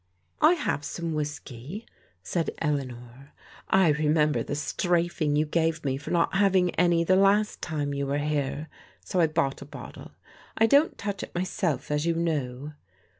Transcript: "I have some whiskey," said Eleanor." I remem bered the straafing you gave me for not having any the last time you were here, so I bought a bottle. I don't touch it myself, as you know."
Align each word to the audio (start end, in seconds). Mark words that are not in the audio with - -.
"I 0.41 0.53
have 0.53 0.83
some 0.83 1.13
whiskey," 1.13 1.85
said 2.23 2.49
Eleanor." 2.57 3.33
I 3.85 3.93
remem 3.93 4.31
bered 4.33 4.47
the 4.47 4.53
straafing 4.55 5.37
you 5.37 5.45
gave 5.45 5.85
me 5.85 5.95
for 5.97 6.09
not 6.09 6.37
having 6.37 6.71
any 6.71 7.03
the 7.03 7.15
last 7.15 7.61
time 7.61 7.93
you 7.93 8.07
were 8.07 8.17
here, 8.17 8.67
so 9.05 9.19
I 9.19 9.27
bought 9.27 9.61
a 9.61 9.65
bottle. 9.65 10.09
I 10.57 10.65
don't 10.65 10.97
touch 10.97 11.21
it 11.21 11.35
myself, 11.35 11.91
as 11.91 12.07
you 12.07 12.15
know." 12.15 12.73